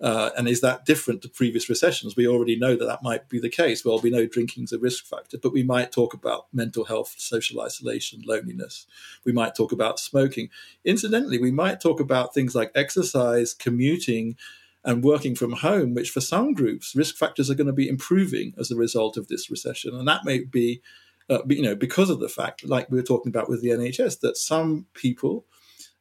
[0.00, 2.14] Uh, and is that different to previous recessions?
[2.14, 3.84] We already know that that might be the case.
[3.84, 7.60] Well, we know drinking's a risk factor, but we might talk about mental health, social
[7.60, 8.86] isolation, loneliness.
[9.24, 10.50] We might talk about smoking.
[10.84, 14.36] Incidentally, we might talk about things like exercise, commuting,
[14.84, 18.54] and working from home, which for some groups, risk factors are going to be improving
[18.56, 19.94] as a result of this recession.
[19.94, 20.80] And that may be,
[21.28, 24.20] uh, you know, because of the fact, like we were talking about with the NHS,
[24.20, 25.44] that some people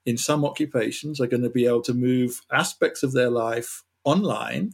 [0.06, 4.74] in some occupations are going to be able to move aspects of their life online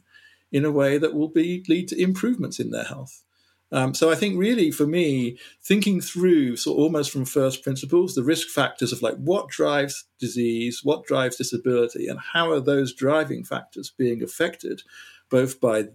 [0.52, 3.24] in a way that will be lead to improvements in their health.
[3.72, 8.24] Um, so I think really for me, thinking through so almost from first principles, the
[8.24, 13.44] risk factors of like what drives disease, what drives disability, and how are those driving
[13.44, 14.84] factors being affected
[15.32, 15.86] both by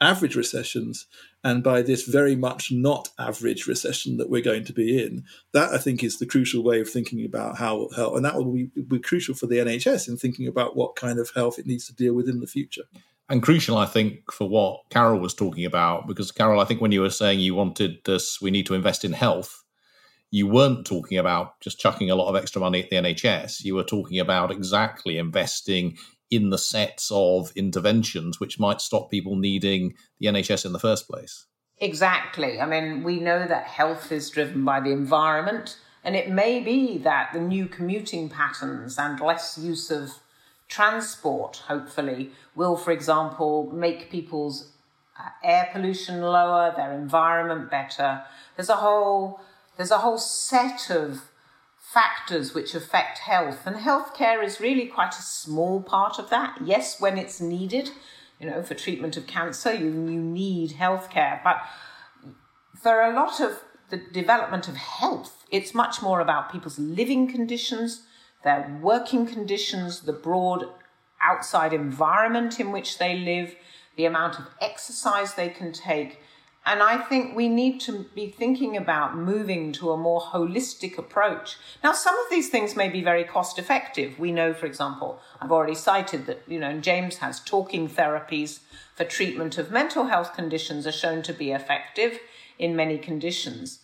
[0.00, 1.06] average recessions
[1.42, 5.24] and by this very much not average recession that we're going to be in.
[5.52, 8.52] That I think is the crucial way of thinking about how health, and that will
[8.52, 11.86] be, be crucial for the NHS in thinking about what kind of health it needs
[11.86, 12.84] to deal with in the future.
[13.28, 16.92] And crucial, I think, for what Carol was talking about, because Carol, I think when
[16.92, 19.64] you were saying you wanted this, we need to invest in health,
[20.30, 23.64] you weren't talking about just chucking a lot of extra money at the NHS.
[23.64, 25.96] You were talking about exactly investing
[26.30, 31.08] in the sets of interventions which might stop people needing the NHS in the first
[31.08, 31.46] place.
[31.78, 32.60] Exactly.
[32.60, 36.98] I mean, we know that health is driven by the environment, and it may be
[36.98, 40.14] that the new commuting patterns and less use of
[40.68, 44.72] transport, hopefully, will, for example, make people's
[45.18, 48.22] uh, air pollution lower, their environment better.
[48.56, 49.40] There's a whole
[49.76, 51.30] there's a whole set of
[51.96, 56.58] factors which affect health, and healthcare is really quite a small part of that.
[56.62, 57.88] Yes, when it's needed,
[58.38, 61.62] you know, for treatment of cancer, you, you need healthcare, but
[62.82, 68.02] for a lot of the development of health, it's much more about people's living conditions,
[68.44, 70.66] their working conditions, the broad
[71.22, 73.54] outside environment in which they live,
[73.96, 76.20] the amount of exercise they can take.
[76.68, 81.56] And I think we need to be thinking about moving to a more holistic approach.
[81.84, 84.18] Now, some of these things may be very cost effective.
[84.18, 88.58] We know, for example, I've already cited that, you know, James has talking therapies
[88.96, 92.18] for treatment of mental health conditions are shown to be effective
[92.58, 93.78] in many conditions.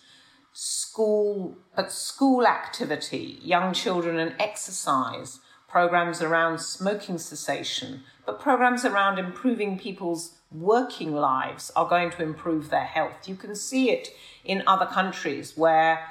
[0.52, 9.20] School, but school activity, young children and exercise, programs around smoking cessation, but programs around
[9.20, 13.28] improving people's working lives are going to improve their health.
[13.28, 14.08] You can see it
[14.44, 16.06] in other countries where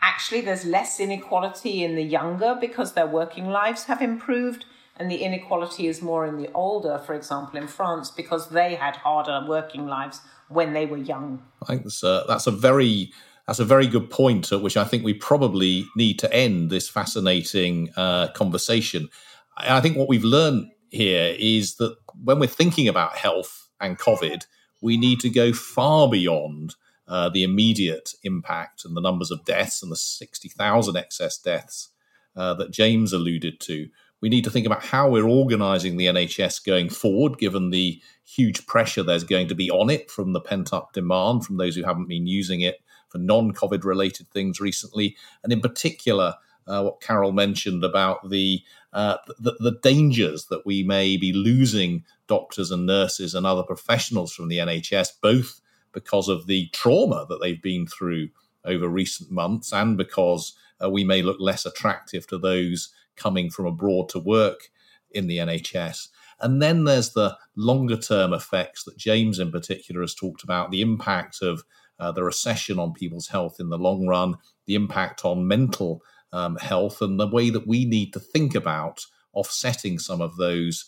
[0.00, 4.64] actually there's less inequality in the younger because their working lives have improved
[4.98, 8.96] and the inequality is more in the older for example in france because they had
[8.96, 13.12] harder working lives when they were young i think that's a, that's a very
[13.46, 16.88] that's a very good point at which i think we probably need to end this
[16.88, 19.08] fascinating uh, conversation
[19.56, 24.46] i think what we've learned here is that when we're thinking about health and COVID,
[24.80, 26.74] we need to go far beyond
[27.08, 31.90] uh, the immediate impact and the numbers of deaths and the 60,000 excess deaths
[32.36, 33.88] uh, that James alluded to.
[34.20, 38.66] We need to think about how we're organizing the NHS going forward, given the huge
[38.66, 41.84] pressure there's going to be on it from the pent up demand from those who
[41.84, 45.16] haven't been using it for non COVID related things recently.
[45.44, 46.34] And in particular,
[46.66, 48.62] uh, what Carol mentioned about the,
[48.92, 54.32] uh, the, the dangers that we may be losing doctors and nurses and other professionals
[54.32, 55.60] from the NHS, both
[55.92, 58.28] because of the trauma that they've been through
[58.64, 63.66] over recent months and because uh, we may look less attractive to those coming from
[63.66, 64.70] abroad to work
[65.10, 66.08] in the NHS.
[66.40, 70.82] And then there's the longer term effects that James, in particular, has talked about the
[70.82, 71.64] impact of
[71.98, 74.36] uh, the recession on people's health in the long run,
[74.66, 76.02] the impact on mental
[76.32, 80.86] um, health, and the way that we need to think about offsetting some of those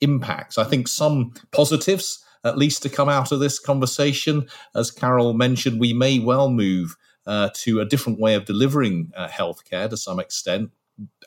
[0.00, 0.58] impacts.
[0.58, 4.48] I think some positives, at least, to come out of this conversation.
[4.74, 9.28] As Carol mentioned, we may well move uh, to a different way of delivering uh,
[9.28, 10.70] healthcare to some extent.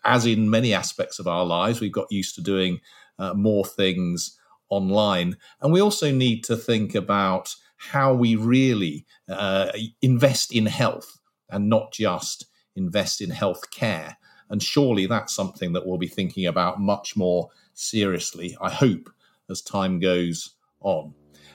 [0.03, 2.79] As in many aspects of our lives, we've got used to doing
[3.19, 4.37] uh, more things
[4.69, 5.37] online.
[5.61, 11.69] And we also need to think about how we really uh, invest in health and
[11.69, 12.45] not just
[12.75, 14.15] invest in healthcare.
[14.49, 19.09] And surely that's something that we'll be thinking about much more seriously, I hope,
[19.49, 21.13] as time goes on.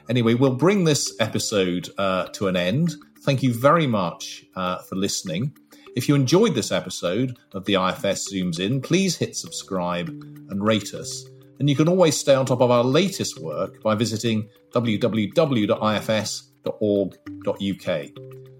[0.09, 2.95] Anyway, we'll bring this episode uh, to an end.
[3.23, 5.55] Thank you very much uh, for listening.
[5.97, 10.95] If you enjoyed this episode of the IFS Zooms In, please hit subscribe and rate
[10.95, 11.27] us.
[11.59, 15.69] And you can always stay on top of our latest work by visiting www.ifs.org.uk.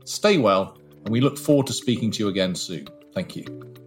[0.05, 2.89] Stay well, and we look forward to speaking to you again soon.
[3.15, 3.78] Thank you.